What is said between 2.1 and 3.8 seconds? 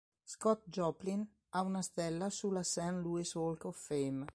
sulla "St. Louis Walk of